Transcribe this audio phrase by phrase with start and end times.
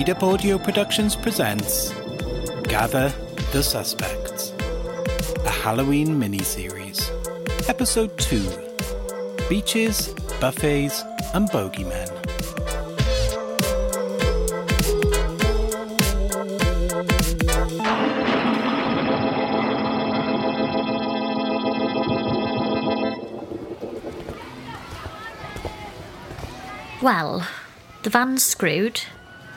[0.00, 1.90] Made Up Audio Productions presents
[2.62, 3.12] Gather
[3.52, 4.54] the Suspects,
[5.44, 7.10] a Halloween miniseries.
[7.68, 8.42] Episode 2
[9.50, 10.08] Beaches,
[10.40, 11.02] Buffets,
[11.34, 12.08] and Bogeymen.
[27.02, 27.46] Well,
[28.02, 29.02] the van's screwed.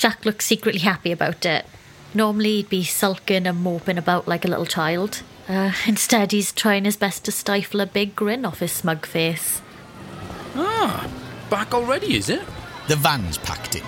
[0.03, 1.65] Jack looks secretly happy about it.
[2.13, 5.21] Normally he'd be sulking and moping about like a little child.
[5.47, 9.61] Uh, instead, he's trying his best to stifle a big grin off his smug face.
[10.57, 11.09] Ah,
[11.49, 12.41] back already, is it?
[12.89, 13.83] The van's packed in.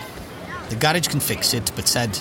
[0.69, 2.17] The garage can fix it, but said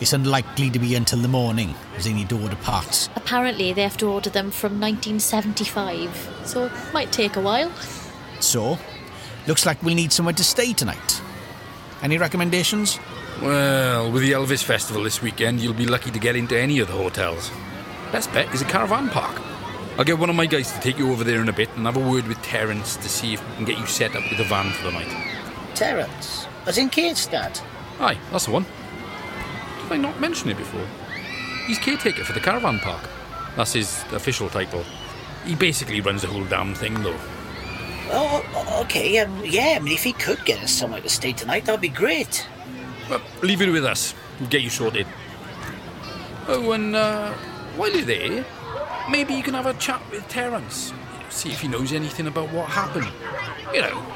[0.00, 3.10] it's unlikely to be until the morning, as they need to order parts.
[3.14, 7.70] Apparently, they have to order them from 1975, so it might take a while.
[8.40, 8.78] So,
[9.46, 11.20] looks like we'll need somewhere to stay tonight.
[12.02, 12.98] Any recommendations?
[13.42, 16.88] Well, with the Elvis Festival this weekend, you'll be lucky to get into any of
[16.88, 17.50] the hotels.
[18.12, 19.42] Best bet is a caravan park.
[19.98, 21.86] I'll get one of my guys to take you over there in a bit and
[21.86, 24.40] have a word with Terence to see if we can get you set up with
[24.40, 25.34] a van for the night.
[25.74, 27.60] Terence, as in Kierstad.
[28.00, 28.66] Aye, that's the one.
[29.82, 30.86] Did I not mention it before?
[31.66, 33.08] He's caretaker for the caravan park.
[33.56, 34.84] That's his official title.
[35.44, 37.18] He basically runs the whole damn thing, though.
[38.10, 41.64] Oh, okay, um, yeah, I mean, if he could get us somewhere to stay tonight,
[41.64, 42.46] that'd be great.
[43.08, 44.14] Well, leave it with us.
[44.40, 45.06] We'll get you sorted.
[46.48, 47.32] Oh, and uh,
[47.76, 48.44] while you're there,
[49.10, 50.92] maybe you can have a chat with Terence.
[51.30, 53.08] See if he knows anything about what happened.
[53.72, 54.06] You know,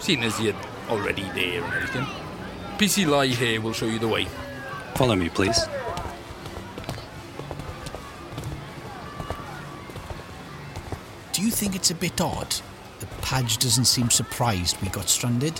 [0.00, 0.54] seeing as you're
[0.88, 2.06] already there and everything.
[2.78, 4.26] PC Lie here will show you the way.
[4.94, 5.58] Follow me, please.
[11.32, 12.54] Do you think it's a bit odd
[13.00, 15.58] that Padge doesn't seem surprised we got stranded?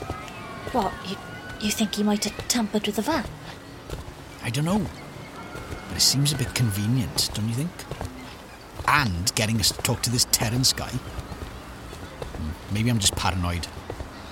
[0.73, 1.17] What, you,
[1.61, 3.25] you think he might have tampered with the van?
[4.43, 4.84] I don't know.
[5.89, 7.71] But it seems a bit convenient, don't you think?
[8.89, 10.89] And getting us to talk to this Terence guy.
[10.91, 13.66] Hmm, Maybe I'm just paranoid.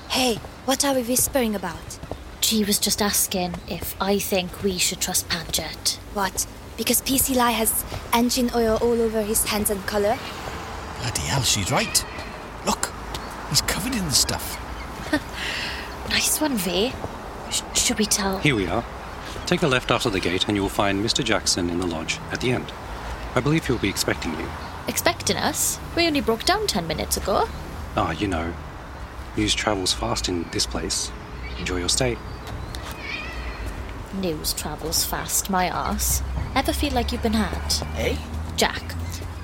[0.09, 1.99] Hey, what are we whispering about?
[2.41, 5.97] She was just asking if I think we should trust Padgett.
[6.15, 6.47] What?
[6.77, 10.19] Because PC Lai has engine oil all over his hands and collar?
[11.01, 12.05] Bloody hell, she's right.
[12.67, 12.93] Look,
[13.49, 14.61] he's covered in the stuff.
[16.11, 16.93] Nice one, V.
[17.85, 18.39] Sh- should we tell?
[18.39, 18.83] Here we are.
[19.47, 21.23] Take a left after the gate, and you'll find Mr.
[21.23, 22.73] Jackson in the lodge at the end.
[23.35, 24.49] I believe he'll be expecting you.
[24.89, 25.79] Expecting us?
[25.95, 27.47] We only broke down ten minutes ago.
[27.97, 28.55] Ah, you know,
[29.37, 31.13] news travels fast in this place.
[31.59, 32.17] Enjoy your stay.
[34.15, 36.23] News travels fast, my ass.
[36.55, 37.87] Ever feel like you've been had?
[37.99, 38.17] Eh?
[38.57, 38.95] Jack,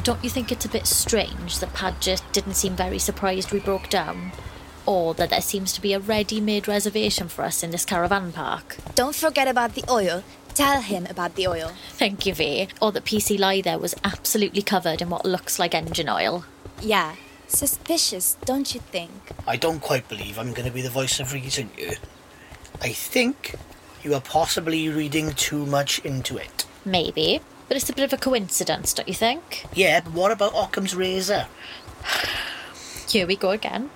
[0.02, 3.90] don't you think it's a bit strange that Padgett didn't seem very surprised we broke
[3.90, 4.32] down?
[4.90, 8.32] Or that there seems to be a ready made reservation for us in this caravan
[8.32, 8.76] park?
[8.96, 10.24] Don't forget about the oil.
[10.52, 11.70] Tell him about the oil.
[11.90, 12.66] Thank you, V.
[12.82, 16.44] Or that PC Lie there was absolutely covered in what looks like engine oil.
[16.82, 17.14] Yeah.
[17.46, 19.12] Suspicious, don't you think?
[19.46, 21.94] I don't quite believe I'm going to be the voice of reason here.
[22.82, 23.54] I think
[24.02, 26.66] you are possibly reading too much into it.
[26.84, 27.40] Maybe.
[27.68, 29.66] But it's a bit of a coincidence, don't you think?
[29.72, 31.46] Yeah, but what about Occam's razor?
[33.08, 33.90] Here we go again.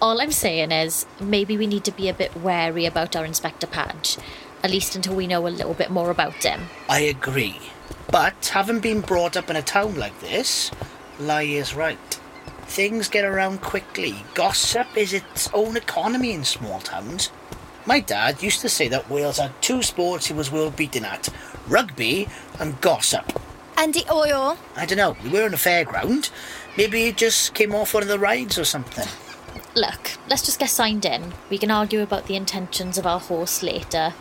[0.00, 3.66] All I'm saying is, maybe we need to be a bit wary about our Inspector
[3.66, 4.16] Padge,
[4.62, 6.68] at least until we know a little bit more about him.
[6.88, 7.58] I agree.
[8.08, 10.70] But having been brought up in a town like this,
[11.18, 11.98] Lie is right.
[12.66, 14.14] Things get around quickly.
[14.34, 17.32] Gossip is its own economy in small towns.
[17.84, 21.28] My dad used to say that Wales had two sports he was well beaten at
[21.66, 22.28] rugby
[22.60, 23.40] and gossip.
[23.76, 24.58] And the oil?
[24.76, 26.30] I don't know, we were in a fairground.
[26.76, 29.08] Maybe he just came off one of the rides or something.
[29.74, 31.32] Look, let's just get signed in.
[31.50, 34.12] We can argue about the intentions of our horse later.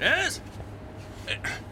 [0.00, 0.40] Yes?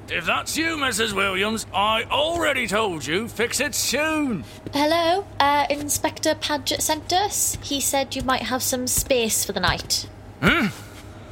[0.08, 1.12] If that's you, Mrs.
[1.12, 4.44] Williams, I already told you, fix it soon.
[4.72, 7.56] Hello, uh, Inspector Padgett sent us.
[7.62, 10.08] He said you might have some space for the night.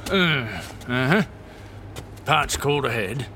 [0.09, 1.23] Uh-huh.
[2.25, 3.27] Padge called ahead.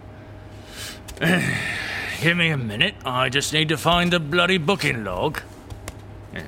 [1.19, 5.41] Give me a minute, I just need to find the bloody booking log.
[6.33, 6.43] Yeah,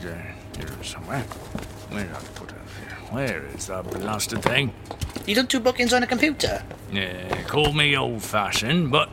[0.00, 1.22] there, here somewhere.
[1.90, 2.96] Where did I put it here?
[3.10, 4.72] Where is that blasted thing?
[5.26, 6.64] You done two bookings on a computer?
[6.92, 9.08] Yeah, call me old fashioned, but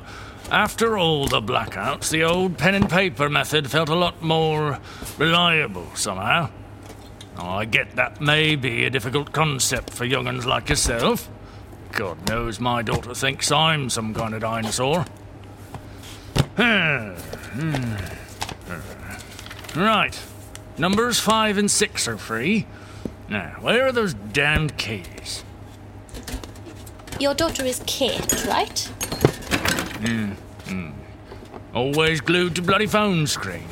[0.52, 4.80] after all the blackouts, the old pen and paper method felt a lot more
[5.20, 6.50] reliable somehow.
[7.38, 11.30] I get that may be a difficult concept for young'uns like yourself.
[11.92, 15.06] God knows my daughter thinks I'm some kind of dinosaur.
[16.56, 17.16] Hmm.
[19.76, 20.20] right.
[20.78, 22.68] Numbers five and six are free.
[23.28, 25.44] Now, where are those damned keys?
[27.20, 28.80] Your daughter is Kate, right?
[30.00, 30.32] Hmm,
[30.68, 30.92] hmm.
[31.74, 33.68] Always glued to bloody phone screen.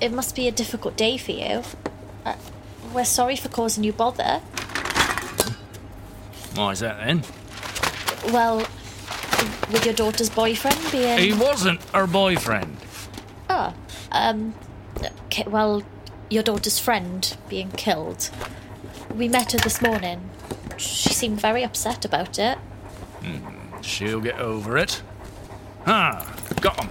[0.00, 1.62] It must be a difficult day for you.
[2.24, 2.36] Uh,
[2.94, 4.40] we're sorry for causing you bother.
[6.54, 7.22] Why is that then?
[8.32, 8.58] Well,
[9.72, 11.18] with your daughter's boyfriend being.
[11.18, 12.76] He wasn't her boyfriend.
[13.48, 13.74] Oh,
[14.12, 14.54] um,
[15.26, 15.82] okay, well,
[16.30, 18.30] your daughter's friend being killed.
[19.14, 20.28] We met her this morning.
[20.76, 22.58] She seemed very upset about it.
[23.82, 25.02] She'll get over it.
[25.86, 26.26] Ah,
[26.60, 26.90] got 'em.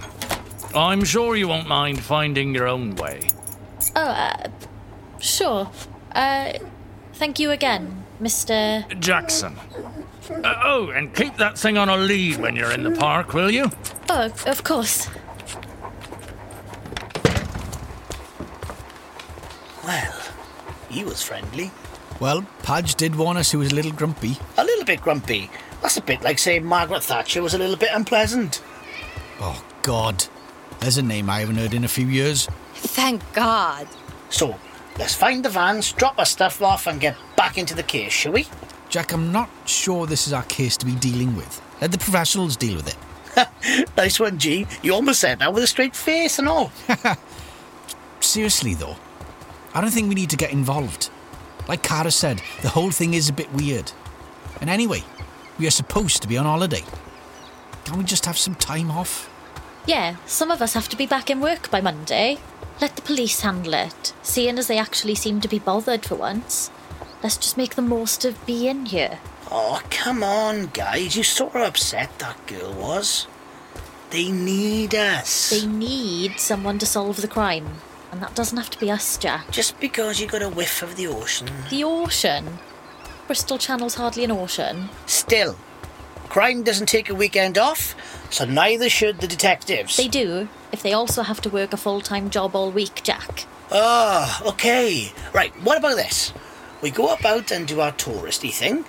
[0.74, 3.20] I'm sure you won't mind finding your own way.
[3.94, 4.48] Oh, uh,
[5.20, 5.70] sure.
[6.12, 6.54] Uh,
[7.14, 8.86] thank you again, Mr.
[8.98, 9.56] Jackson.
[10.30, 13.50] Uh, oh, and keep that thing on a lead when you're in the park, will
[13.50, 13.70] you?
[14.08, 15.08] Oh, of course.
[19.84, 20.20] Well,
[20.88, 21.70] he was friendly.
[22.18, 24.38] Well, Padge did warn us he was a little grumpy.
[24.56, 25.50] A little bit grumpy.
[25.82, 28.62] That's a bit like saying Margaret Thatcher was a little bit unpleasant.
[29.40, 30.26] Oh, God.
[30.80, 32.48] There's a name I haven't heard in a few years.
[32.74, 33.86] Thank God.
[34.30, 34.58] So,
[34.98, 38.32] let's find the vans, drop our stuff off, and get back into the case, shall
[38.32, 38.46] we?
[38.96, 41.60] Jack, I'm not sure this is our case to be dealing with.
[41.82, 43.88] Let the professionals deal with it.
[43.94, 44.66] Nice one, G.
[44.82, 46.72] You almost said that with a straight face and all.
[48.20, 48.96] Seriously, though,
[49.74, 51.10] I don't think we need to get involved.
[51.68, 53.92] Like Cara said, the whole thing is a bit weird.
[54.62, 55.02] And anyway,
[55.58, 56.82] we are supposed to be on holiday.
[57.84, 59.28] Can't we just have some time off?
[59.84, 62.38] Yeah, some of us have to be back in work by Monday.
[62.80, 66.70] Let the police handle it, seeing as they actually seem to be bothered for once.
[67.22, 69.18] Let's just make the most of being here.
[69.50, 71.16] Oh, come on, guys.
[71.16, 73.26] You saw how upset that girl was.
[74.10, 75.50] They need us.
[75.50, 77.66] They need someone to solve the crime.
[78.12, 79.50] And that doesn't have to be us, Jack.
[79.50, 81.48] Just because you got a whiff of the ocean.
[81.70, 82.58] The ocean.
[83.26, 84.88] Bristol Channel's hardly an ocean.
[85.06, 85.56] Still,
[86.28, 87.96] crime doesn't take a weekend off,
[88.30, 89.96] so neither should the detectives.
[89.96, 93.46] They do, if they also have to work a full time job all week, Jack.
[93.72, 95.12] Ah, okay.
[95.32, 96.32] Right, what about this?
[96.82, 98.84] We go about and do our touristy thing,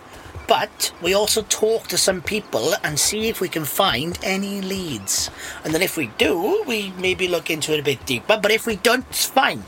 [0.47, 5.29] but we also talk to some people and see if we can find any leads.
[5.63, 8.65] And then if we do, we maybe look into it a bit deeper, but if
[8.65, 9.63] we don't, it's fine.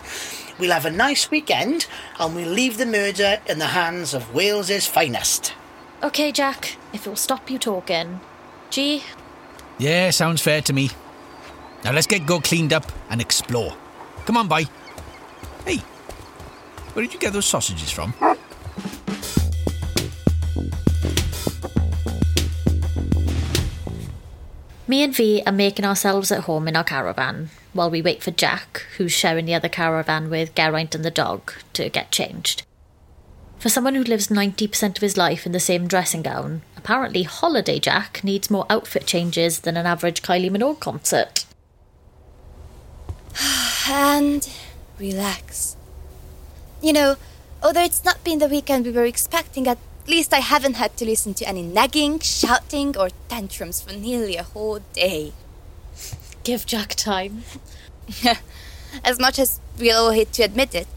[0.59, 1.87] We'll have a nice weekend
[2.19, 5.53] and we'll leave the murder in the hands of Wales's finest.
[6.03, 8.19] Okay, Jack, if it'll stop you talking.
[8.69, 9.03] Gee,
[9.79, 10.91] Yeah, sounds fair to me.
[11.83, 13.73] Now let's get go cleaned up and explore.
[14.25, 14.65] Come on, bye.
[15.65, 15.79] Hey,
[16.93, 18.13] where did you get those sausages from?
[24.87, 28.31] Me and V are making ourselves at home in our caravan while we wait for
[28.31, 32.63] Jack, who's sharing the other caravan with Geraint and the dog, to get changed.
[33.59, 37.77] For someone who lives 90% of his life in the same dressing gown, apparently Holiday
[37.77, 41.45] Jack needs more outfit changes than an average Kylie Minogue concert.
[43.91, 44.47] And
[44.99, 45.75] relax.
[46.81, 47.15] You know,
[47.61, 51.05] although it's not been the weekend we were expecting, at least I haven't had to
[51.05, 55.33] listen to any nagging, shouting, or tantrums for nearly a whole day.
[56.43, 57.43] Give Jack time.
[59.03, 60.87] As much as we'll all hate to admit it,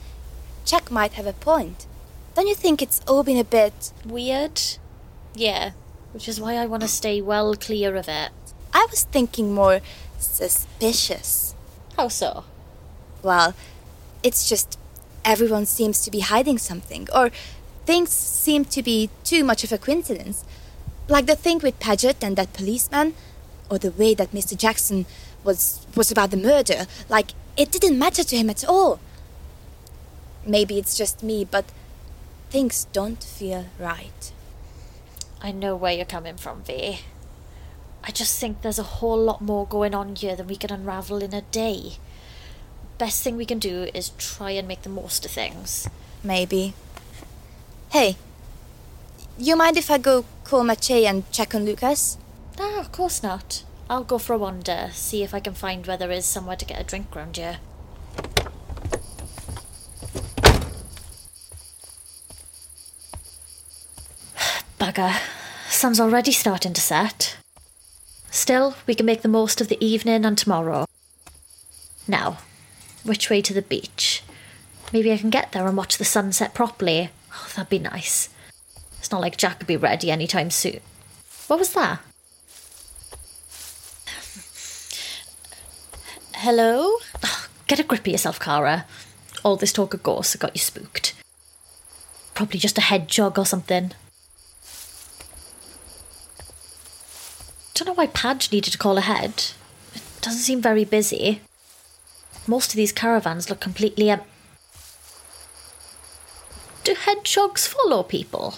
[0.65, 1.87] Jack might have a point.
[2.35, 3.93] Don't you think it's all been a bit.
[4.05, 4.61] Weird?
[5.35, 5.73] Yeah,
[6.13, 8.31] which is why I want to stay well clear of it.
[8.73, 9.81] I was thinking more
[10.19, 11.55] suspicious.
[11.97, 12.45] How so?
[13.23, 13.55] Well,
[14.23, 14.79] it's just
[15.25, 17.31] everyone seems to be hiding something, or
[17.87, 20.45] things seem to be too much of a coincidence.
[21.09, 23.15] Like the thing with Padgett and that policeman,
[23.71, 24.57] or the way that Mr.
[24.57, 25.07] Jackson
[25.45, 26.87] was was about the murder.
[27.09, 29.01] Like it didn't matter to him at all.
[30.47, 31.67] Maybe it's just me, but
[32.51, 34.33] things don't feel right.
[35.41, 37.01] I know where you're coming from, V.
[38.05, 41.23] I just think there's a whole lot more going on here than we can unravel
[41.23, 41.95] in a day.
[43.03, 45.89] Best thing we can do is try and make the most of things.
[46.23, 46.73] Maybe.
[47.91, 48.17] Hey,
[49.37, 52.17] you mind if I go call Mache and check on Lucas?
[52.61, 53.65] Ah, of course not.
[53.91, 56.65] I'll go for a wander, see if I can find where there is somewhere to
[56.65, 57.59] get a drink round here.
[64.79, 65.21] Bugger.
[65.69, 67.37] Sun's already starting to set.
[68.31, 70.87] Still, we can make the most of the evening and tomorrow.
[72.07, 72.39] Now,
[73.05, 74.23] which way to the beach?
[74.93, 77.11] Maybe I can get there and watch the sunset properly.
[77.35, 78.29] Oh, that'd be nice.
[78.99, 80.81] It's not like Jack would be ready anytime soon.
[81.49, 82.01] What was that?
[86.35, 86.97] Hello?
[87.25, 88.85] Oh, get a grip of yourself, Cara.
[89.45, 91.15] all this talk of ghosts got you spooked.
[92.35, 93.93] Probably just a hedgehog or something.
[97.75, 99.53] Don't know why Padge needed to call ahead.
[99.95, 101.41] It doesn't seem very busy.
[102.47, 104.29] Most of these caravans look completely empty.
[106.85, 108.55] Do hedgehogs follow people?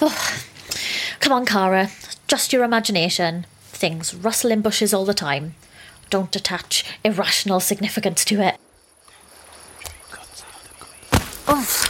[0.00, 0.42] Oh,
[1.20, 1.90] come on, Cara.
[2.26, 3.46] Just your imagination.
[3.68, 5.54] Things rustle in bushes all the time.
[6.10, 8.56] Don't attach irrational significance to it.
[11.46, 11.86] Oh,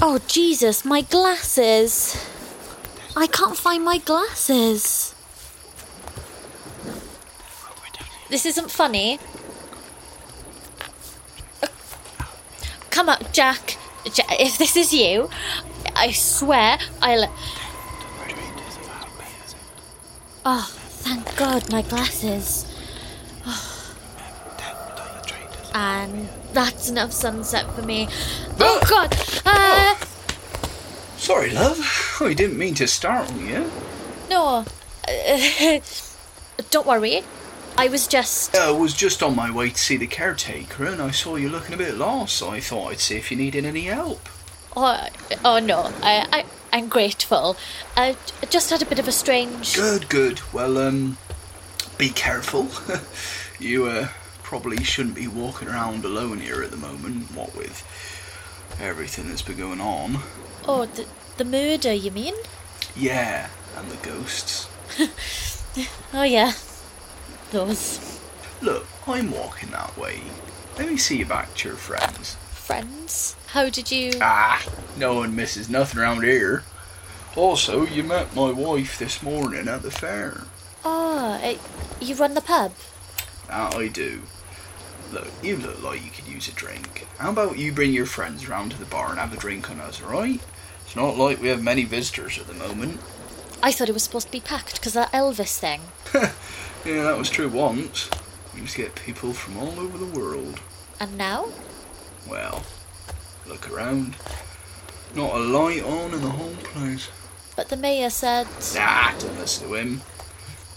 [0.00, 2.16] oh Jesus, my glasses.
[3.16, 5.13] I can't find my glasses.
[8.34, 9.20] This isn't funny.
[12.90, 13.76] Come on, Jack.
[14.12, 15.30] Ja if this is you,
[15.94, 17.32] I swear I'll.
[20.44, 20.66] Oh,
[21.04, 22.66] thank God, my glasses.
[23.46, 23.94] Oh.
[25.72, 28.08] And that's enough sunset for me.
[28.58, 29.14] Oh God!
[29.46, 29.94] Uh,
[31.18, 31.78] Sorry, love.
[32.20, 33.70] We didn't mean to startle you.
[34.28, 34.64] no.
[35.06, 35.78] Uh,
[36.72, 37.22] don't worry.
[37.76, 38.56] I was just.
[38.56, 41.74] I was just on my way to see the caretaker and I saw you looking
[41.74, 44.28] a bit lost, so I thought I'd see if you needed any help.
[44.76, 45.08] Oh,
[45.44, 45.92] oh no.
[46.02, 47.56] I, I, I'm grateful.
[47.96, 48.16] I
[48.50, 49.74] just had a bit of a strange.
[49.74, 50.40] Good, good.
[50.52, 51.18] Well, um,
[51.98, 52.68] be careful.
[53.58, 54.08] you, uh,
[54.42, 57.82] probably shouldn't be walking around alone here at the moment, what with
[58.80, 60.18] everything that's been going on.
[60.66, 62.34] Oh, the, the murder, you mean?
[62.96, 64.68] Yeah, and the ghosts.
[66.12, 66.52] Oh, yeah.
[67.54, 68.20] Those
[68.62, 70.22] Look, I'm walking that way.
[70.76, 72.34] Let me see you back to your friends.
[72.50, 73.36] friends.
[73.50, 74.14] How did you.
[74.20, 76.64] Ah, no one misses nothing around here.
[77.36, 80.40] Also, you met my wife this morning at the fair.
[80.84, 81.54] Oh, uh,
[82.00, 82.72] you run the pub?
[83.46, 84.22] That I do.
[85.12, 87.06] Look, you look like you could use a drink.
[87.18, 89.78] How about you bring your friends round to the bar and have a drink on
[89.78, 90.40] us, alright?
[90.84, 92.98] It's not like we have many visitors at the moment.
[93.62, 95.82] I thought it was supposed to be packed because that Elvis thing.
[96.84, 98.10] Yeah, that was true once.
[98.54, 100.60] We used to get people from all over the world.
[101.00, 101.48] And now?
[102.28, 102.62] Well,
[103.46, 104.16] look around.
[105.14, 107.08] Not a light on in the whole place.
[107.56, 108.46] But the mayor said.
[108.74, 110.02] Nah, don't listen to him.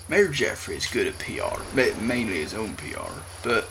[0.08, 1.62] Mayor Jeffrey is good at PR,
[2.02, 3.12] mainly his own PR.
[3.44, 3.70] But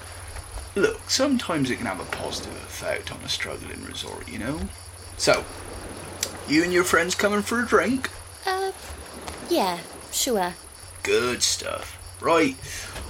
[0.74, 4.60] look, sometimes it can have a positive effect on a struggling resort, you know.
[5.16, 5.44] So,
[6.48, 8.10] you and your friends coming for a drink?
[8.44, 8.72] Uh,
[9.48, 9.78] yeah,
[10.12, 10.54] sure.
[11.02, 11.95] Good stuff.
[12.20, 12.56] Right,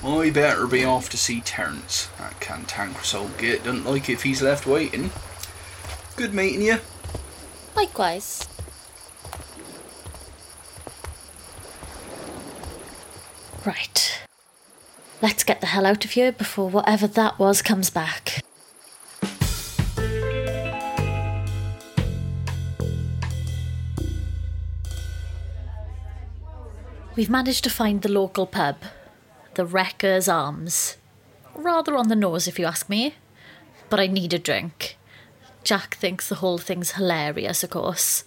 [0.05, 2.09] I better be off to see Terence.
[2.19, 5.11] That cantankerous old git doesn't like if he's left waiting.
[6.17, 6.79] Good meeting you.
[7.75, 8.47] Likewise.
[13.65, 14.23] Right.
[15.23, 18.43] Let's get the hell out of here before whatever that was comes back.
[27.17, 28.77] We've managed to find the local pub,
[29.57, 30.97] the Wrecker's Arms.
[31.55, 33.15] Rather on the nose, if you ask me.
[33.89, 34.97] But I need a drink.
[35.65, 38.25] Jack thinks the whole thing's hilarious, of course.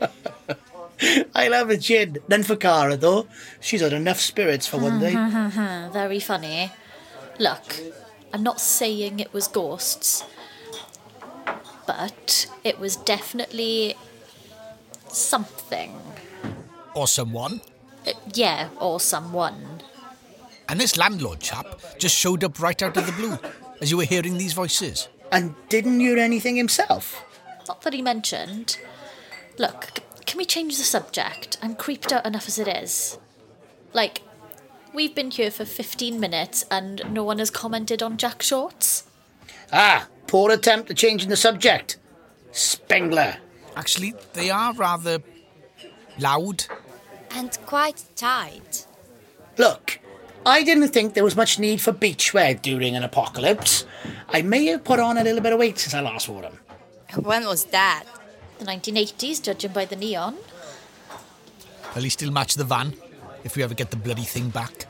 [1.34, 2.18] I'll have a gin.
[2.28, 3.26] None for Cara, though.
[3.60, 5.12] She's had enough spirits for one day.
[5.92, 6.70] Very funny.
[7.38, 7.80] Look,
[8.32, 10.24] I'm not saying it was ghosts,
[11.86, 13.96] but it was definitely
[15.08, 15.98] something.
[16.94, 17.60] Or someone.
[18.06, 19.82] Uh, yeah, or someone.
[20.72, 21.66] And this landlord chap
[21.98, 23.38] just showed up right out of the blue
[23.82, 25.06] as you were hearing these voices.
[25.30, 27.22] And didn't hear anything himself.
[27.68, 28.78] Not that he mentioned.
[29.58, 31.58] Look, can we change the subject?
[31.60, 33.18] I'm creeped out enough as it is.
[33.92, 34.22] Like,
[34.94, 39.04] we've been here for 15 minutes and no one has commented on Jack Shorts.
[39.74, 41.98] Ah, poor attempt at changing the subject.
[42.50, 43.36] Spengler.
[43.76, 45.18] Actually, they are rather
[46.18, 46.64] loud.
[47.30, 48.86] And quite tight.
[49.58, 49.98] Look,
[50.44, 53.84] I didn't think there was much need for beachwear during an apocalypse.
[54.28, 56.58] I may have put on a little bit of weight since I last wore them.
[57.14, 58.04] When was that?
[58.58, 60.36] The 1980s, judging by the neon.
[61.94, 62.94] At least he'll match the van
[63.44, 64.86] if we ever get the bloody thing back.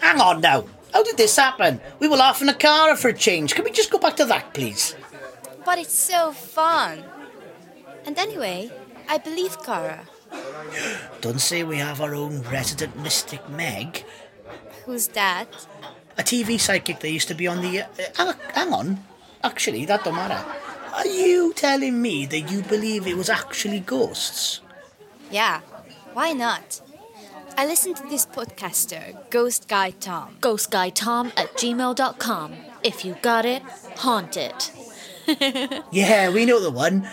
[0.00, 0.64] Hang on now.
[0.92, 1.80] How did this happen?
[2.00, 3.54] We were laughing at Cara for a change.
[3.54, 4.94] Can we just go back to that, please?
[5.64, 7.04] But it's so fun.
[8.04, 8.70] And anyway,
[9.08, 10.06] I believe Cara.
[11.20, 14.04] Don't say we have our own resident mystic Meg.
[14.84, 15.48] Who's that?
[16.18, 17.82] A TV psychic that used to be on the.
[17.82, 17.86] Uh,
[18.18, 19.04] uh, hang on.
[19.42, 20.44] Actually, that don't matter.
[20.94, 24.60] Are you telling me that you believe it was actually ghosts?
[25.30, 25.60] Yeah,
[26.12, 26.82] why not?
[27.56, 30.36] I listened to this podcaster, Ghost Guy Tom.
[30.40, 32.54] Ghost Guy Tom at gmail.com.
[32.82, 33.62] If you got it,
[33.96, 34.72] haunt it.
[35.92, 37.08] Yeah, we know the one.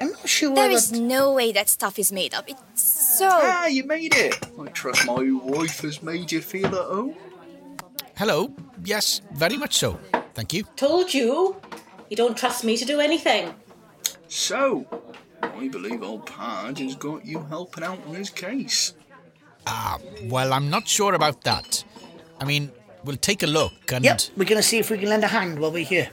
[0.00, 0.96] I'm not sure There is that...
[0.96, 2.44] is no way that stuff is made up.
[2.48, 2.82] It's
[3.16, 3.28] so.
[3.30, 4.36] Ah, you made it.
[4.60, 7.14] I trust my wife has made you feel at home.
[8.16, 8.52] Hello.
[8.84, 9.98] Yes, very much so.
[10.34, 10.64] Thank you.
[10.76, 11.56] Told you.
[12.10, 13.54] You don't trust me to do anything.
[14.28, 14.86] So,
[15.42, 18.94] I believe old Padge has got you helping out on his case.
[19.66, 21.84] Ah, well, I'm not sure about that.
[22.40, 22.70] I mean,
[23.04, 24.04] we'll take a look and.
[24.04, 26.10] Yep, we're going to see if we can lend a hand while we're here.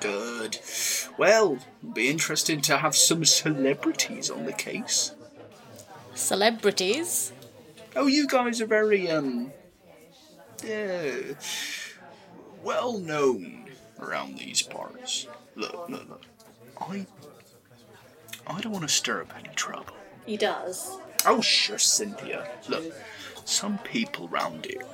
[0.00, 0.58] Good.
[1.18, 5.14] Well, it'll be interesting to have some celebrities on the case.
[6.20, 7.32] Celebrities?
[7.96, 9.52] Oh, you guys are very, um,
[10.62, 11.34] uh,
[12.62, 13.64] well known
[13.98, 15.26] around these parts.
[15.56, 16.22] Look, look, look.
[16.80, 17.06] I,
[18.46, 19.94] I don't want to stir up any trouble.
[20.26, 20.98] He does.
[21.26, 22.48] Oh, sure, Cynthia.
[22.68, 22.94] Look,
[23.44, 24.86] some people round here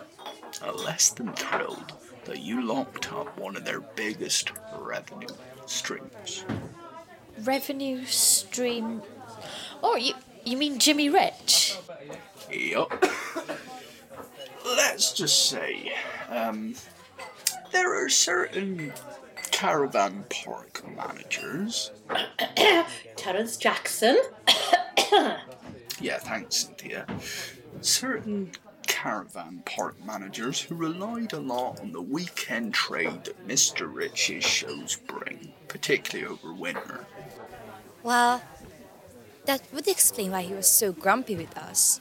[0.63, 1.93] are less than thrilled
[2.25, 5.29] that you locked up one of their biggest revenue
[5.67, 6.45] streams.
[7.41, 9.03] Revenue stream.
[9.83, 10.15] Oh, you
[10.47, 11.77] you mean Jimmy Rich?
[12.51, 13.05] Yup.
[14.65, 15.93] Let's just say,
[16.29, 16.75] um,
[17.73, 18.93] there are certain
[19.51, 21.91] caravan park managers.
[23.17, 24.17] Terence Jackson.
[25.99, 27.07] Yeah, thanks, Cynthia.
[27.81, 28.51] Certain
[28.87, 33.93] caravan park managers who relied a lot on the weekend trade that Mr.
[33.93, 37.07] Rich's shows bring, particularly over winter.
[38.03, 38.43] Well,
[39.47, 42.01] that would explain why he was so grumpy with us.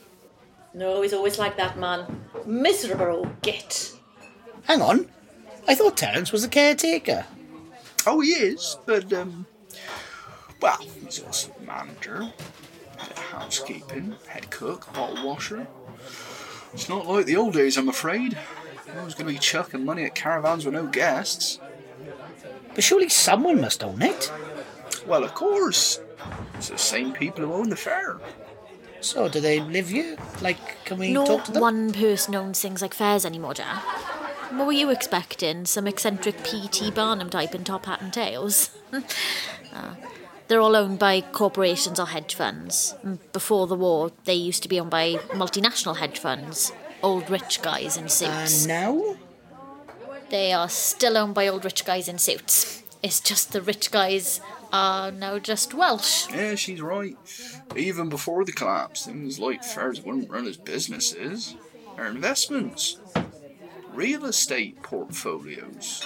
[0.74, 2.26] No, he's always like that man.
[2.46, 3.94] Miserable old git.
[4.64, 5.08] Hang on.
[5.68, 7.26] I thought Terence was a caretaker.
[8.06, 9.48] Oh, he is, but, um,
[10.62, 12.32] well, he's also the manager,
[12.98, 15.68] head of housekeeping, head cook, bottle washer.
[16.74, 18.38] It's not like the old days, I'm afraid.
[18.96, 21.60] I was going to be chucking money at caravans with no guests.
[22.74, 24.32] But surely someone must own it.
[25.08, 26.00] Well, of course.
[26.56, 28.18] It's the same people who own the fair.
[29.02, 30.18] So, do they live here?
[30.42, 31.62] Like, can we No talk to them?
[31.62, 33.84] one person owns things like fairs anymore, Jack.
[34.52, 35.66] What were you expecting?
[35.66, 36.92] Some eccentric P.T.
[36.92, 38.72] Barnum type in top hat and tails?
[39.74, 39.94] Uh,
[40.48, 42.96] they're all owned by corporations or hedge funds.
[43.06, 46.72] Mm, Before the war, they used to be owned by multinational hedge funds.
[47.04, 48.62] Old rich guys in suits.
[48.64, 49.16] And now?
[50.30, 52.84] They are still owned by old rich guys in suits.
[53.04, 54.40] It's just the rich guys
[54.76, 56.30] Uh, are now just Welsh.
[56.30, 57.16] Yeah, she's right.
[57.78, 61.56] Even before the collapse, things like fairs wouldn't run as businesses.
[61.96, 62.98] They're investments.
[63.94, 66.06] Real estate portfolios.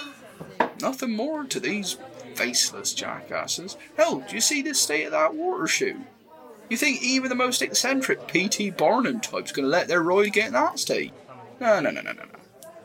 [0.80, 1.98] Nothing more to these
[2.36, 3.76] faceless jackasses.
[3.96, 5.96] Hell, do you see the state of that water chute?
[6.68, 8.70] You think even the most eccentric P.T.
[8.70, 11.12] Barnum type's going to let their ride get in that state?
[11.58, 12.38] No, no, no, no, no, no.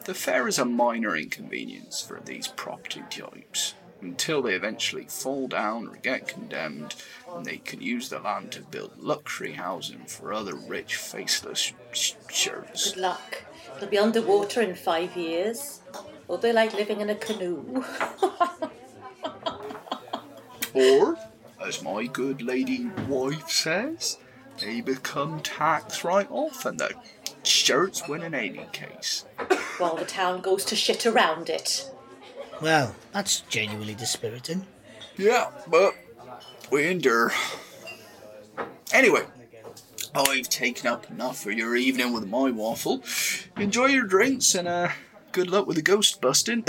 [0.06, 5.88] The fair is a minor inconvenience for these property types until they eventually fall down
[5.88, 6.96] or get condemned
[7.34, 12.14] and they can use the land to build luxury housing for other rich, faceless sh-
[12.30, 12.92] shirts.
[12.92, 13.44] Good luck.
[13.80, 15.82] They'll be underwater in five years.
[16.28, 17.84] Or they like living in a canoe.
[20.76, 21.18] Or,
[21.66, 24.18] as my good lady wife says,
[24.60, 26.92] they become tax write off and the
[27.44, 29.24] shirts win in any case.
[29.78, 31.90] While the town goes to shit around it.
[32.62, 34.66] Well, that's genuinely dispiriting.
[35.18, 35.96] Yeah, but
[36.72, 37.32] we endure.
[38.94, 39.24] Anyway,
[40.14, 43.04] I've taken up enough for your evening with my waffle.
[43.58, 44.90] Enjoy your drinks and uh,
[45.32, 46.64] good luck with the ghost busting.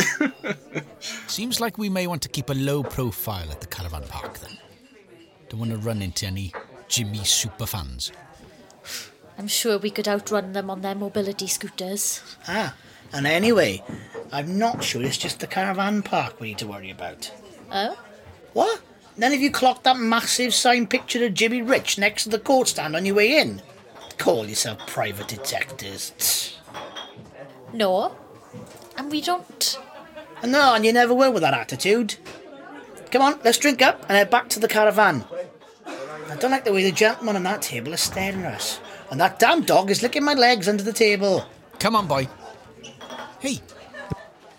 [1.28, 4.58] Seems like we may want to keep a low profile at the caravan park then.
[5.48, 6.52] Don't want to run into any
[6.88, 8.10] Jimmy super fans.
[9.38, 12.22] I'm sure we could outrun them on their mobility scooters.
[12.48, 12.74] Ah,
[13.12, 13.82] and anyway,
[14.32, 17.32] I'm not sure it's just the caravan park we need to worry about.
[17.70, 17.96] Oh?
[18.52, 18.80] What?
[19.16, 22.68] None of you clocked that massive signed picture of Jimmy Rich next to the court
[22.68, 23.62] stand on your way in?
[24.18, 26.58] Call yourself private detectives.
[27.72, 28.16] No.
[28.96, 29.78] And we don't.
[30.44, 32.16] No, and you never will with that attitude.
[33.10, 35.24] Come on, let's drink up and head back to the caravan.
[35.86, 38.80] I don't like the way the gentleman on that table is staring at us.
[39.10, 41.46] And that damn dog is licking my legs under the table.
[41.78, 42.28] Come on, boy.
[43.38, 43.60] Hey,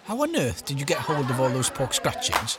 [0.08, 2.58] how on earth did you get hold of all those pork scratchings?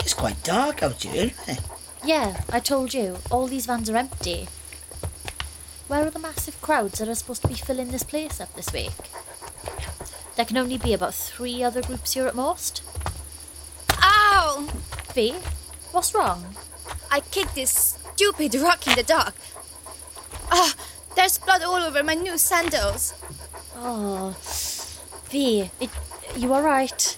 [0.00, 1.60] It's quite dark out here, isn't it?
[2.04, 4.46] Yeah, I told you, all these vans are empty.
[5.88, 8.70] Where are the massive crowds that are supposed to be filling this place up this
[8.74, 8.92] week?
[10.36, 12.82] There can only be about three other groups here at most.
[14.02, 14.68] Ow!
[15.14, 15.32] V,
[15.92, 16.44] what's wrong?
[17.10, 19.34] I kicked this stupid rock in the dock.
[20.52, 20.74] Ah,
[21.16, 23.14] there's blood all over my new sandals.
[23.76, 24.36] Oh,
[25.30, 25.88] V, it,
[26.36, 27.16] you all right?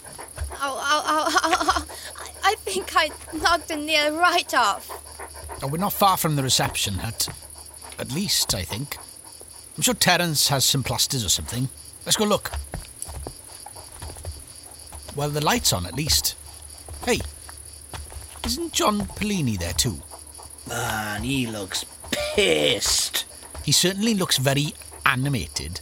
[0.61, 1.87] Ow, ow, ow, ow, ow.
[2.21, 4.89] I- I think I knocked the nail right off.
[5.63, 7.29] Oh, we're not far from the reception hut.
[7.99, 8.97] At least, I think.
[9.77, 11.69] I'm sure Terence has some plasters or something.
[12.05, 12.51] Let's go look.
[15.17, 16.35] Well, the light's on at least.
[17.05, 17.21] Hey,
[18.45, 20.01] isn't John Pellini there too?
[20.69, 23.25] Man, he looks pissed.
[23.65, 25.81] He certainly looks very animated.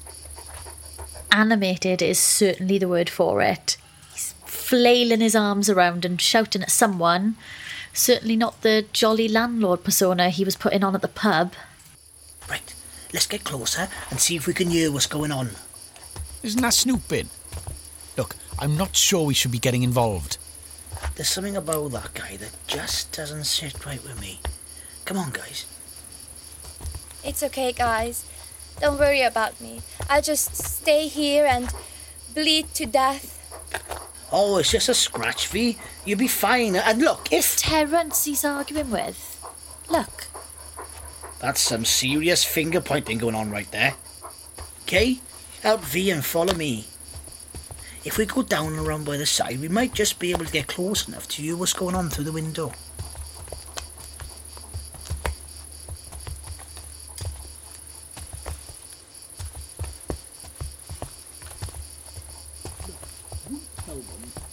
[1.33, 3.77] Animated is certainly the word for it.
[4.13, 7.37] He's flailing his arms around and shouting at someone.
[7.93, 11.55] Certainly not the jolly landlord persona he was putting on at the pub.
[12.49, 12.75] Right,
[13.13, 15.51] let's get closer and see if we can hear what's going on.
[16.43, 17.29] Isn't that snooping?
[18.17, 20.39] Look, I'm not sure we should be getting involved.
[21.15, 24.41] There's something about that guy that just doesn't sit right with me.
[25.11, 25.67] Come on, guys.
[27.25, 28.25] It's okay, guys.
[28.81, 29.81] Don't worry about me.
[30.09, 31.69] I'll just stay here and
[32.33, 33.27] bleed to death.
[34.31, 35.77] Oh, it's just a scratch, V.
[36.05, 36.77] You'll be fine.
[36.77, 39.45] And look, if Terence he's arguing with.
[39.91, 40.27] Look,
[41.41, 43.95] that's some serious finger pointing going on right there.
[44.83, 45.19] Okay,
[45.65, 46.87] help V and follow me.
[48.05, 50.53] If we go down and around by the side, we might just be able to
[50.53, 52.73] get close enough to hear what's going on through the window.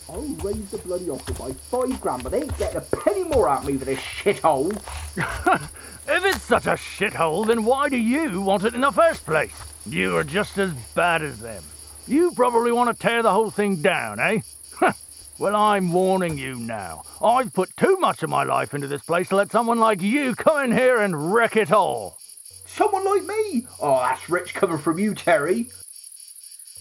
[0.09, 3.49] I'll raise the bloody offer by five grand, but they ain't getting a penny more
[3.49, 4.71] out of me for this shithole.
[6.09, 9.51] If it's such a shithole, then why do you want it in the first place?
[9.85, 11.61] You are just as bad as them.
[12.07, 14.39] You probably want to tear the whole thing down, eh?
[15.37, 17.03] well, I'm warning you now.
[17.21, 20.33] I've put too much of my life into this place to let someone like you
[20.33, 22.17] come in here and wreck it all.
[22.65, 23.67] Someone like me?
[23.81, 25.67] Oh, that's rich coming from you, Terry.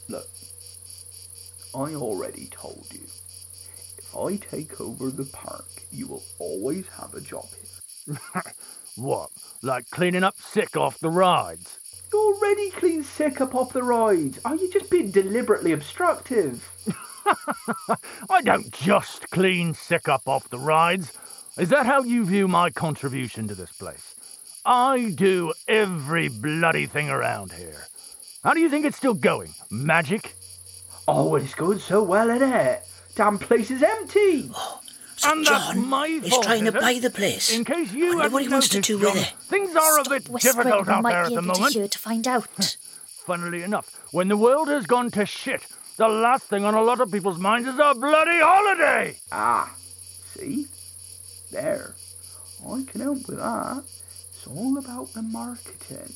[0.08, 0.26] Look,
[1.74, 3.00] I already told you.
[4.16, 7.46] I take over the park, you will always have a job
[8.06, 8.18] here.
[8.96, 9.28] What,
[9.62, 11.78] like cleaning up sick off the rides?
[12.10, 14.40] You already clean sick up off the rides.
[14.42, 16.66] Oh, Are you just being deliberately obstructive?
[18.30, 21.12] I don't just clean sick up off the rides.
[21.58, 24.14] Is that how you view my contribution to this place?
[24.64, 27.84] I do every bloody thing around here.
[28.42, 29.52] How do you think it's still going?
[29.70, 30.34] Magic?
[31.06, 32.82] Oh, it's going so well, isn't it?
[33.16, 34.48] Damn place is empty.
[35.16, 36.80] So And that's John my is fault, trying to it?
[36.80, 37.50] buy the place.
[37.56, 39.34] In case you Wonder haven't what he wants to noticed, do with it.
[39.48, 41.74] things are a bit difficult out there at be the able to moment.
[41.74, 42.44] hear to find out.
[43.26, 47.00] Funnily enough, when the world has gone to shit, the last thing on a lot
[47.00, 49.16] of people's minds is a bloody holiday.
[49.32, 49.74] Ah,
[50.34, 50.66] see?
[51.50, 51.94] There.
[52.68, 53.82] I can help with that.
[54.28, 56.12] It's all about the marketing.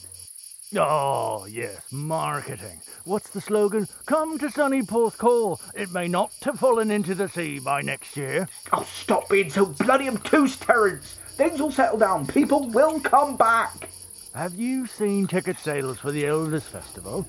[0.76, 2.80] Oh, yes, marketing.
[3.04, 3.88] What's the slogan?
[4.06, 5.60] Come to sunny Porthcawl.
[5.74, 8.48] It may not have fallen into the sea by next year.
[8.72, 11.14] Oh, stop being so bloody obtuse, Terence.
[11.30, 12.24] Things will settle down.
[12.28, 13.88] People will come back.
[14.32, 17.26] Have you seen ticket sales for the Elvis Festival?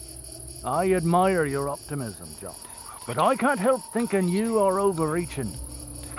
[0.64, 2.54] I admire your optimism, John.
[3.08, 5.52] But I can't help thinking you are overreaching.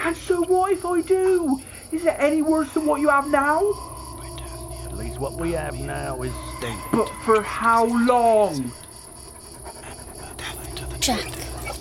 [0.00, 1.60] And so what if I do?
[1.92, 3.91] Is it any worse than what you have now?
[4.92, 6.76] At least what we have now is state.
[6.92, 8.70] But for how long?
[11.00, 11.26] Jack,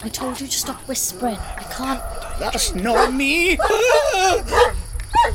[0.02, 1.36] I told you to stop whispering.
[1.36, 2.02] I can't.
[2.40, 3.58] That's not me.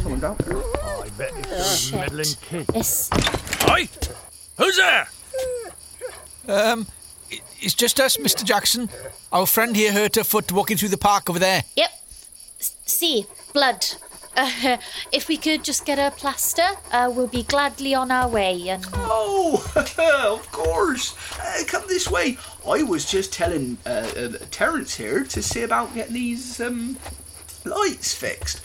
[0.02, 0.56] Someone down there.
[0.56, 1.92] I bet it's Shit.
[1.94, 2.66] a meddling kid.
[2.74, 3.88] It's Hi!
[4.56, 5.08] Who's there?
[6.48, 6.86] Um,
[7.60, 8.42] it's just us, Mr.
[8.42, 8.88] Jackson.
[9.32, 11.62] Our friend here hurt her foot walking through the park over there.
[11.76, 11.90] Yep.
[12.58, 13.84] See, blood.
[14.36, 14.76] Uh,
[15.12, 18.68] if we could just get a plaster, uh, we'll be gladly on our way.
[18.68, 19.64] And Oh,
[20.34, 21.16] of course.
[21.40, 22.36] Uh, come this way.
[22.68, 26.98] I was just telling uh, uh, Terence here to see about getting these um,
[27.64, 28.60] lights fixed.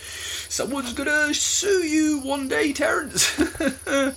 [0.52, 3.40] Someone's gonna sue you one day, Terence.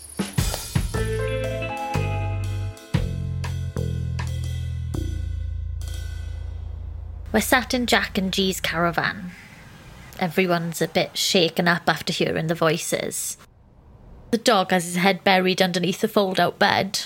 [7.33, 9.31] we're sat in Jack and G's caravan.
[10.19, 13.37] Everyone's a bit shaken up after hearing the voices.
[14.31, 17.01] The dog has his head buried underneath the fold out bed.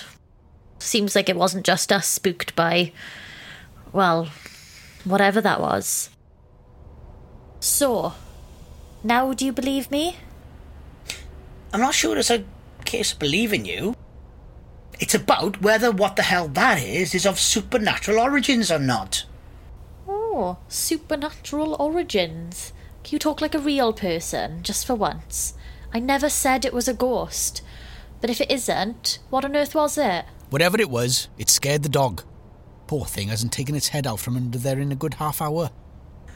[0.79, 2.91] Seems like it wasn't just us spooked by.
[3.91, 4.29] well,
[5.03, 6.09] whatever that was.
[7.59, 8.13] So,
[9.03, 10.17] now do you believe me?
[11.73, 12.45] I'm not sure it's a
[12.85, 13.95] case of believing you.
[14.99, 19.25] It's about whether what the hell that is is of supernatural origins or not.
[20.07, 22.73] Oh, supernatural origins.
[23.09, 25.55] Can you talk like a real person, just for once?
[25.91, 27.63] I never said it was a ghost.
[28.21, 30.25] But if it isn't, what on earth was it?
[30.51, 32.21] Whatever it was, it scared the dog.
[32.85, 35.71] Poor thing hasn't taken its head out from under there in a good half hour.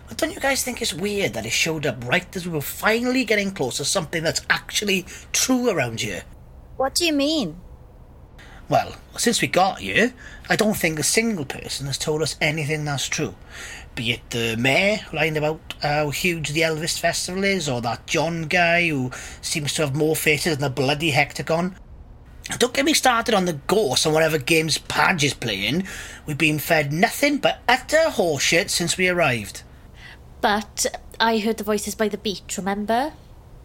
[0.08, 2.62] But don't you guys think it's weird that it showed up right as we were
[2.62, 6.24] finally getting close to something that's actually true around here?
[6.78, 7.62] What do you mean?
[8.68, 10.16] Well, since we got here,
[10.50, 13.36] I don't think a single person has told us anything that's true.
[13.96, 18.44] Be it the mayor lying about how huge the Elvis Festival is, or that John
[18.44, 21.76] guy who seems to have more faces than a bloody hectagon.
[22.58, 25.88] Don't get me started on the ghosts and whatever games Padge is playing.
[26.26, 29.64] We've been fed nothing but utter horseshit since we arrived.
[30.42, 30.86] But
[31.20, 33.14] I heard the voices by the beach, remember?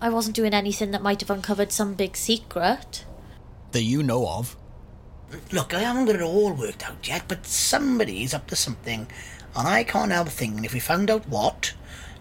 [0.01, 3.05] I wasn't doing anything that might have uncovered some big secret.
[3.73, 4.57] That you know of.
[5.51, 9.09] Look, I haven't got it all worked out yet, but somebody's up to something,
[9.57, 11.75] and I can't help thinking if we found out what,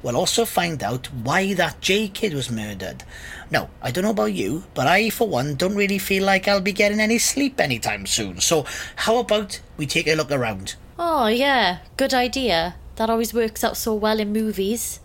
[0.03, 3.03] we'll also find out why that J kid was murdered.
[3.49, 6.61] Now, I don't know about you, but I, for one, don't really feel like I'll
[6.61, 10.75] be getting any sleep anytime soon, so how about we take a look around?
[10.99, 12.75] Oh, yeah, good idea.
[12.95, 14.99] That always works out so well in movies.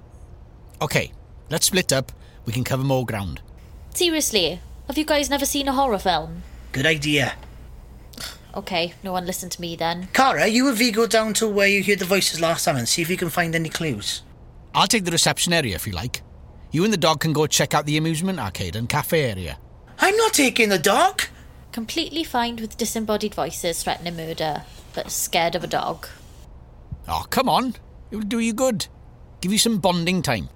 [0.80, 1.12] Okay,
[1.50, 2.10] let's split up.
[2.46, 3.40] We can cover more ground.
[3.94, 6.42] Seriously, have you guys never seen a horror film?
[6.72, 7.34] Good idea.
[8.54, 10.08] Okay, no one listened to me then.
[10.12, 12.88] Cara, you and V go down to where you heard the voices last time and
[12.88, 14.22] see if you can find any clues.
[14.74, 16.22] I'll take the reception area if you like.
[16.70, 19.58] You and the dog can go check out the amusement arcade and cafe area.
[19.98, 21.22] I'm not taking the dog!
[21.72, 26.06] Completely fine with disembodied voices threatening murder, but scared of a dog.
[27.08, 27.74] Oh, come on.
[28.10, 28.86] It will do you good.
[29.40, 30.50] Give you some bonding time.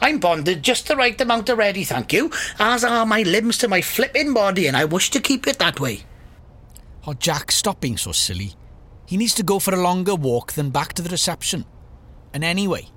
[0.00, 3.80] I'm bonded just the right amount already, thank you, as are my limbs to my
[3.80, 6.04] flipping body, and I wish to keep it that way.
[7.06, 8.54] Oh, Jack, stop being so silly.
[9.04, 11.66] He needs to go for a longer walk than back to the reception.
[12.32, 12.88] And anyway,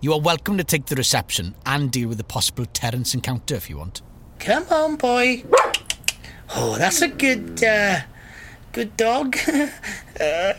[0.00, 3.68] you are welcome to take the reception and deal with the possible Terence encounter if
[3.68, 4.02] you want.
[4.38, 5.42] Come on, boy.
[6.54, 8.00] Oh, that's a good, uh,
[8.70, 9.36] good dog.
[10.20, 10.52] uh.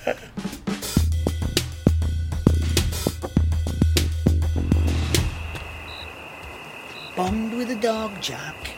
[7.16, 8.72] Bond with a dog, Jack.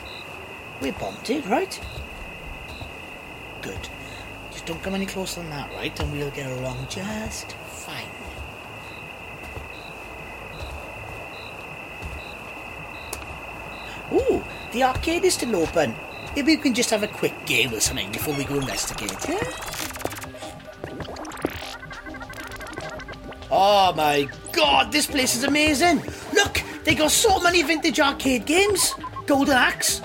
[0.80, 1.80] We're bonded, right?
[3.64, 3.88] Good.
[4.52, 5.98] Just don't come any closer than that, right?
[5.98, 8.04] And we'll get along just fine.
[14.12, 15.94] Ooh, the arcade is still open.
[16.36, 19.40] Maybe we can just have a quick game or something before we go investigate, yeah?
[23.50, 26.02] Oh my god, this place is amazing!
[26.34, 28.94] Look, they got so many vintage arcade games.
[29.26, 30.02] Golden Axe,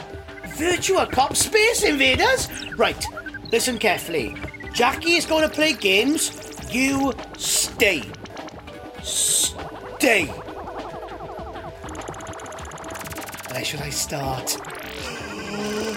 [0.56, 2.48] Virtua Cop, Space Invaders.
[2.78, 3.06] Right,
[3.51, 4.35] listen carefully.
[4.73, 6.31] Jackie is going to play games.
[6.71, 8.03] You stay.
[9.01, 10.25] Stay.
[13.51, 14.57] Where should I start?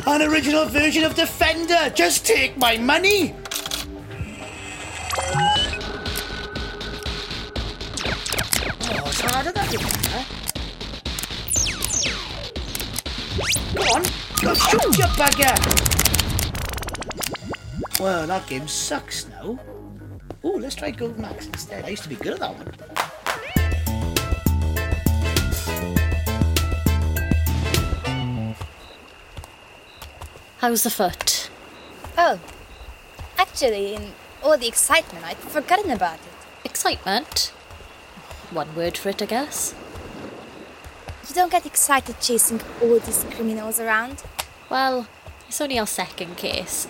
[0.07, 1.93] An original version of Defender.
[1.95, 3.35] Just take my money.
[8.85, 9.63] Oh, it's harder than
[13.93, 14.03] on,
[14.43, 16.02] go shoot your bugger!
[18.03, 19.61] Well, that game sucks now.
[20.45, 21.85] Ooh, let's try Golden Axe instead.
[21.85, 22.75] I used to be good at that one.
[30.59, 31.49] How's the foot?
[32.19, 32.41] Oh,
[33.39, 34.11] actually, in
[34.43, 36.65] all the excitement, I'd forgotten about it.
[36.65, 37.53] Excitement?
[38.51, 39.77] One word for it, I guess.
[41.29, 44.25] You don't get excited chasing all these criminals around.
[44.69, 45.07] Well,
[45.47, 46.89] it's only our second case,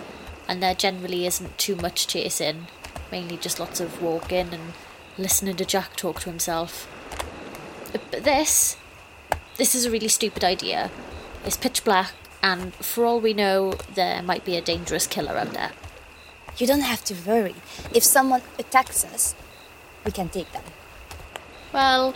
[0.53, 2.67] and there generally isn't too much chasing.
[3.11, 4.75] Mainly just lots of walking and
[5.17, 6.87] listening to Jack talk to himself.
[7.91, 8.77] But this,
[9.57, 10.91] this is a really stupid idea.
[11.47, 12.13] It's pitch black,
[12.43, 15.73] and for all we know, there might be a dangerous killer out there.
[16.59, 17.55] You don't have to worry.
[17.95, 19.35] If someone attacks us,
[20.05, 20.65] we can take them.
[21.73, 22.13] Well,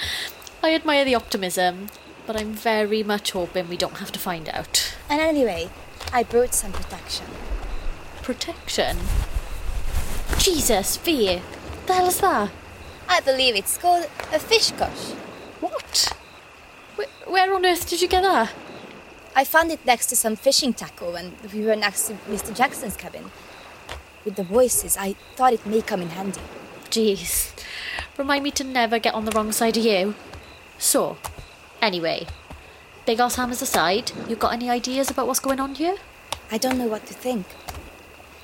[0.62, 1.86] I admire the optimism,
[2.26, 4.94] but I'm very much hoping we don't have to find out.
[5.08, 5.70] And anyway,
[6.12, 7.24] I brought some protection.
[8.26, 8.96] Protection?
[10.38, 11.40] Jesus, V,
[11.86, 12.50] the hell is that?
[13.08, 15.12] I believe it's called a fish cosh.
[15.60, 16.12] What?
[16.96, 18.52] Where, where on earth did you get that?
[19.36, 22.52] I found it next to some fishing tackle when we were next to Mr.
[22.52, 23.30] Jackson's cabin.
[24.24, 26.40] With the voices, I thought it may come in handy.
[26.90, 27.52] Jeez.
[28.18, 30.16] Remind me to never get on the wrong side of you.
[30.78, 31.16] So,
[31.80, 32.26] anyway,
[33.06, 35.98] big ass hammers aside, you got any ideas about what's going on here?
[36.50, 37.46] I don't know what to think.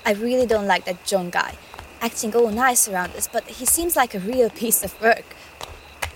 [0.04, 1.54] I really don't like that John guy,
[2.00, 5.36] acting all nice around us, but he seems like a real piece of work.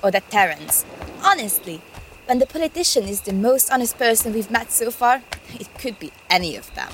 [0.02, 0.84] Or that Terence.
[1.22, 1.80] Honestly,
[2.26, 5.22] when the politician is the most honest person we've met so far,
[5.54, 6.92] it could be any of them.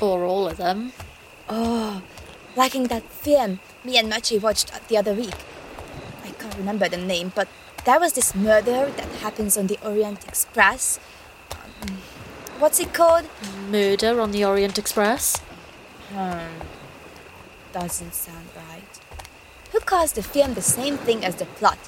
[0.00, 0.92] Or all of them.
[1.48, 2.02] Oh,
[2.56, 5.34] like in that film me and Machi watched the other week.
[6.24, 7.48] I can't remember the name, but
[7.84, 11.00] there was this murder that happens on the Orient Express.
[11.82, 11.98] Um,
[12.58, 13.26] what's it called?
[13.70, 15.40] Murder on the Orient Express.
[16.12, 16.62] Hmm.
[17.72, 19.00] Doesn't sound right.
[19.72, 21.78] Who calls the film the same thing as the plot?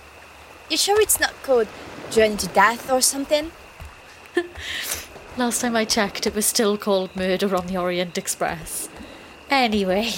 [0.71, 1.67] You sure it's not called
[2.11, 3.51] Journey to Death or something?
[5.37, 8.89] Last time I checked, it was still called Murder on the Orient Express.
[9.51, 10.13] Anyway,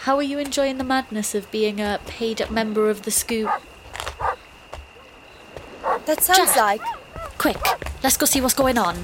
[0.00, 3.50] how are you enjoying the madness of being a paid up member of the scoop?
[6.06, 6.56] That sounds Jack.
[6.56, 6.82] like.
[7.36, 7.58] Quick,
[8.02, 8.96] let's go see what's going on.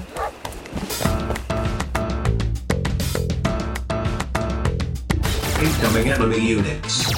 [5.65, 7.11] Incoming enemy units.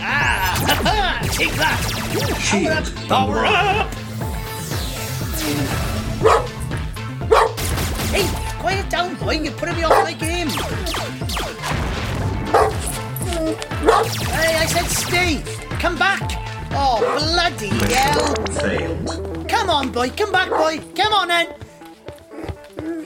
[0.00, 1.78] Ah, take that!
[2.42, 3.94] Shield Power up!
[8.10, 8.26] Hey,
[8.58, 9.34] quiet down, boy.
[9.34, 10.48] You're putting me off my game.
[14.26, 15.42] Hey, I said stay.
[15.78, 16.20] Come back.
[16.72, 18.34] Oh, bloody hell.
[18.56, 19.48] failed.
[19.48, 20.10] Come on, boy.
[20.10, 20.80] Come back, boy.
[20.96, 21.54] Come on, then.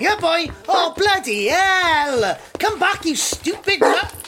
[0.00, 0.46] Yeah, boy.
[0.66, 2.38] Oh, bloody hell.
[2.58, 4.21] Come back, you stupid nut.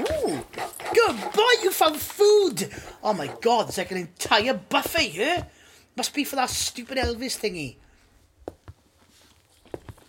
[0.00, 0.44] Ooh,
[0.92, 2.68] good boy, you found food.
[3.02, 5.46] Oh my god, there's like an entire buffet here.
[5.96, 7.76] Must be for that stupid Elvis thingy.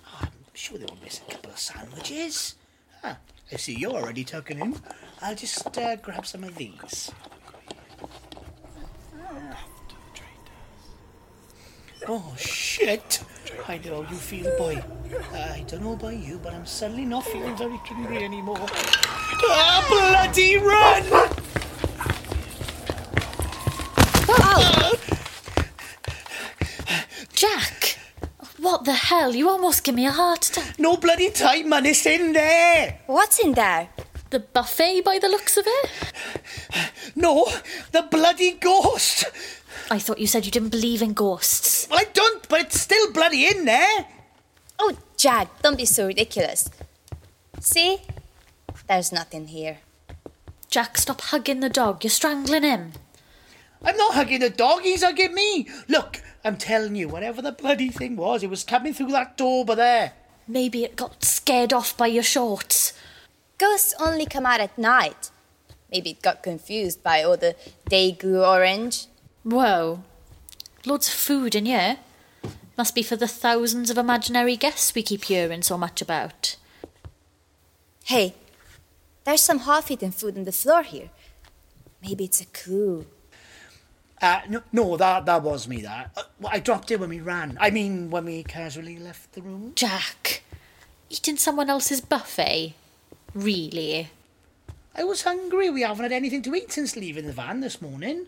[0.08, 2.56] Oh, I'm sure they will miss a couple of sandwiches.
[3.04, 3.16] Huh,
[3.52, 4.76] I see you're already tucking in.
[5.22, 7.12] I'll just uh, grab some of these.
[12.08, 13.24] Oh shit!
[13.68, 14.84] I know how you feel, boy.
[15.34, 18.68] I don't know about you, but I'm suddenly not feeling very hungry anymore.
[19.48, 21.04] Ah, bloody run!
[27.34, 27.98] Jack!
[28.60, 29.36] What the hell?
[29.36, 30.80] You almost give me a heart attack.
[30.80, 31.86] No bloody time, man.
[31.86, 33.00] It's in there.
[33.08, 33.90] What's in there?
[34.30, 35.90] The buffet by the looks of it?
[37.16, 37.48] No,
[37.92, 39.26] the bloody ghost.
[39.90, 41.88] I thought you said you didn't believe in ghosts.
[41.90, 44.08] Well, I don't, but it's still bloody in there.
[44.80, 46.70] Oh, Jack, don't be so ridiculous.
[47.60, 48.00] See?
[48.88, 49.78] There's nothing here.
[50.70, 52.04] Jack, stop hugging the dog.
[52.04, 52.94] You're strangling him.
[53.84, 54.82] I'm not hugging the dog.
[54.82, 55.68] He's hugging me.
[55.88, 59.62] Look, I'm telling you, whatever the bloody thing was, it was coming through that door
[59.62, 60.14] over there.
[60.48, 62.94] Maybe it got scared off by your shorts.
[63.58, 65.30] Ghosts only come out at night.
[65.92, 67.56] Maybe it got confused by all the
[67.88, 69.08] Day-Glo orange.
[69.46, 70.04] Whoa.
[70.86, 71.98] Loads of food in here.
[72.78, 76.56] Must be for the thousands of imaginary guests we keep hearing so much about.
[78.04, 78.34] Hey,
[79.24, 81.10] there's some half-eaten food on the floor here.
[82.02, 83.06] Maybe it's a clue.
[84.20, 85.82] Uh, no, no, that that was me.
[85.82, 87.58] That uh, I dropped it when we ran.
[87.62, 89.74] I mean, when we casually left the room.
[89.76, 90.42] Jack,
[91.10, 92.74] eating someone else's buffet?
[93.34, 94.10] Really?
[94.96, 95.70] I was hungry.
[95.70, 98.28] We haven't had anything to eat since leaving the van this morning.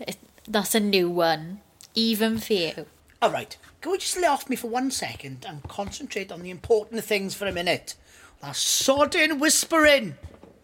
[0.00, 1.60] It, that's a new one.
[1.94, 2.86] Even for you.
[3.20, 6.50] All right, can we just lay off me for one second and concentrate on the
[6.50, 7.94] important things for a minute?
[8.40, 10.14] That sodding whispering.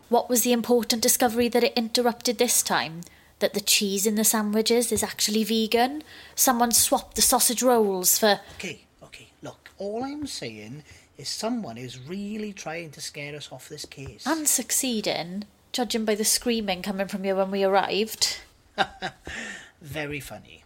[0.09, 3.03] What was the important discovery that it interrupted this time?
[3.40, 6.03] That the cheese in the sandwiches is actually vegan?
[6.35, 8.40] Someone swapped the sausage rolls for.
[8.57, 9.29] Okay, okay.
[9.42, 10.83] Look, all I'm saying
[11.16, 14.27] is someone is really trying to scare us off this case.
[14.27, 18.38] and succeeding, judging by the screaming coming from you when we arrived.
[19.83, 20.64] Very funny.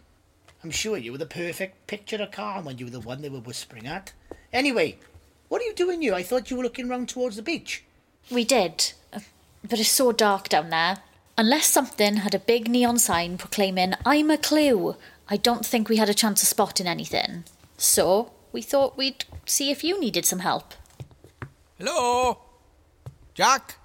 [0.63, 3.29] I'm sure you were the perfect picture of calm when you were the one they
[3.29, 4.13] were whispering at.
[4.51, 4.97] Anyway,
[5.49, 6.13] what are you doing here?
[6.13, 7.83] I thought you were looking round towards the beach.
[8.31, 9.19] We did, uh,
[9.67, 10.99] but it's so dark down there.
[11.37, 14.95] Unless something had a big neon sign proclaiming, I'm a clue,
[15.27, 17.43] I don't think we had a chance of spotting anything.
[17.77, 20.75] So, we thought we'd see if you needed some help.
[21.77, 22.37] Hello?
[23.33, 23.75] Jack?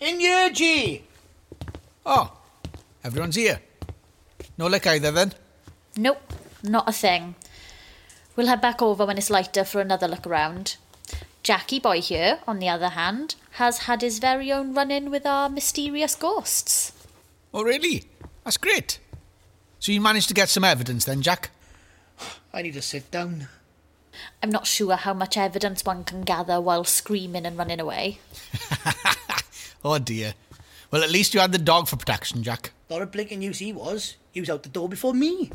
[0.00, 1.04] In here, G.
[2.04, 2.36] Oh,
[3.06, 3.60] everyone's here.
[4.58, 5.32] No lick either then?
[5.96, 6.32] Nope,
[6.62, 7.36] not a thing.
[8.34, 10.76] We'll head back over when it's lighter for another look around.
[11.42, 15.24] Jackie Boy here, on the other hand, has had his very own run in with
[15.24, 16.92] our mysterious ghosts.
[17.54, 18.04] Oh, really?
[18.44, 18.98] That's great.
[19.78, 21.50] So you managed to get some evidence then, Jack?
[22.52, 23.48] I need to sit down.
[24.42, 28.18] I'm not sure how much evidence one can gather while screaming and running away.
[29.84, 30.34] Oh dear.
[30.90, 32.72] Well, at least you had the dog for protection, Jack.
[32.88, 34.16] Not a blinking use he was.
[34.30, 35.50] He was out the door before me.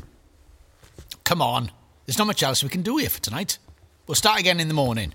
[1.24, 1.70] Come on.
[2.04, 3.58] There's not much else we can do here for tonight.
[4.06, 5.14] We'll start again in the morning.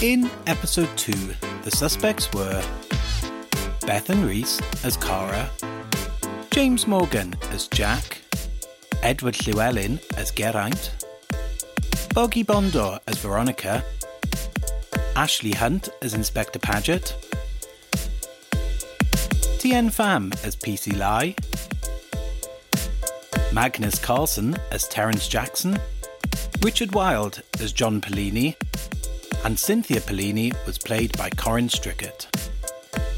[0.00, 1.12] In episode 2,
[1.64, 2.62] the suspects were
[3.80, 5.50] Bethan Rees as Cara,
[6.50, 8.22] James Morgan as Jack,
[9.02, 11.04] Edward Llewellyn as Geraint,
[12.14, 13.84] Boggy Bondor as Veronica,
[15.16, 17.14] Ashley Hunt as Inspector Padgett,
[19.58, 21.34] Tien Pham as PC Lai,
[23.52, 25.76] Magnus Carlson as Terence Jackson,
[26.62, 28.54] Richard Wilde as John Pellini,
[29.44, 32.28] and Cynthia Pellini was played by Corin Strickett.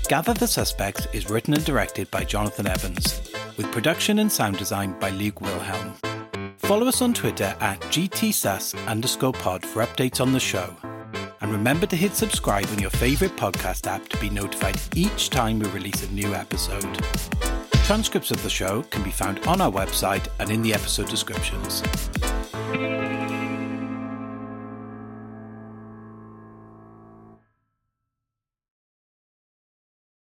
[0.09, 3.20] Gather the Suspects is written and directed by Jonathan Evans,
[3.59, 5.93] with production and sound design by Luke Wilhelm.
[6.57, 10.74] Follow us on Twitter at GTSUS underscore pod for updates on the show.
[11.41, 15.59] And remember to hit subscribe on your favourite podcast app to be notified each time
[15.59, 17.03] we release a new episode.
[17.84, 21.82] Transcripts of the show can be found on our website and in the episode descriptions.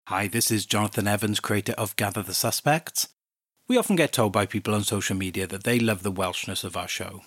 [0.07, 3.09] Hi, this is Jonathan Evans, creator of Gather the Suspects.
[3.69, 6.79] We often get told by people on social media that they love the Welshness of
[6.79, 7.21] our show.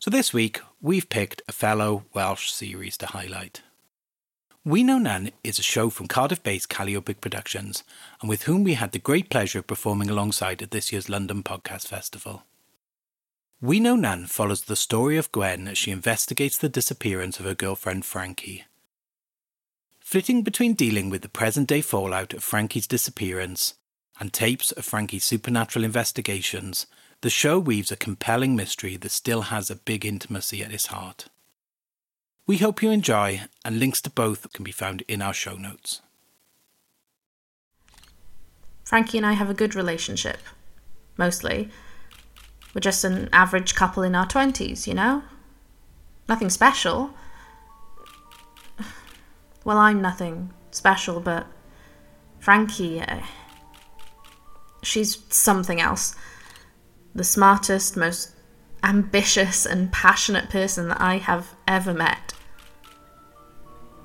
[0.00, 3.60] So this week, we've picked a fellow Welsh series to highlight.
[4.64, 7.84] We Know None is a show from Cardiff based Calliopic Productions,
[8.22, 11.42] and with whom we had the great pleasure of performing alongside at this year's London
[11.42, 12.44] Podcast Festival.
[13.60, 17.54] We Know None follows the story of Gwen as she investigates the disappearance of her
[17.54, 18.64] girlfriend Frankie.
[20.00, 23.74] Flitting between dealing with the present day fallout of Frankie's disappearance
[24.18, 26.86] and tapes of Frankie's supernatural investigations,
[27.22, 31.28] the show weaves a compelling mystery that still has a big intimacy at its heart.
[32.46, 36.00] We hope you enjoy, and links to both can be found in our show notes.
[38.84, 40.38] Frankie and I have a good relationship.
[41.16, 41.68] Mostly.
[42.74, 45.22] We're just an average couple in our 20s, you know?
[46.28, 47.14] Nothing special.
[49.64, 51.46] Well, I'm nothing special, but
[52.38, 53.20] Frankie, uh,
[54.82, 56.14] she's something else.
[57.14, 58.32] The smartest, most
[58.82, 62.32] ambitious, and passionate person that I have ever met.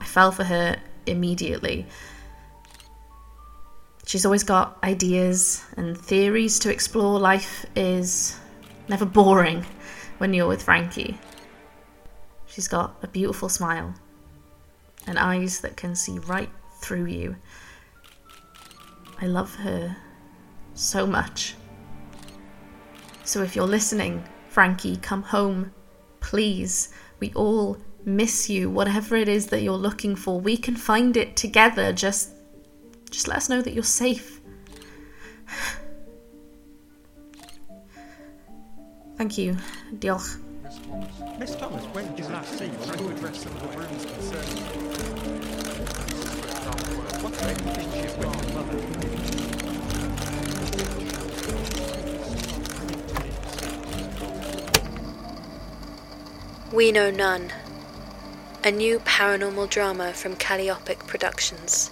[0.01, 1.87] I fell for her immediately.
[4.05, 7.19] She's always got ideas and theories to explore.
[7.19, 8.37] Life is
[8.87, 9.65] never boring
[10.19, 11.17] when you're with Frankie.
[12.45, 13.93] She's got a beautiful smile
[15.07, 16.49] and eyes that can see right
[16.79, 17.35] through you.
[19.21, 19.95] I love her
[20.73, 21.55] so much.
[23.25, 25.73] So if you're listening, Frankie, come home,
[26.19, 26.89] please.
[27.19, 28.69] We all miss you.
[28.69, 31.91] Whatever it is that you're looking for, we can find it together.
[31.91, 32.29] Just
[33.09, 34.41] just let us know that you're safe.
[39.17, 39.57] Thank you.
[39.95, 40.39] Diolch.
[41.39, 44.57] Miss Thomas, when did you last see trying to address some of the rumours concerning
[44.57, 44.63] you?
[47.23, 49.44] What's the relationship with your mother?
[56.75, 57.53] We Know None,
[58.61, 61.89] a new paranormal drama from Calliopic Productions.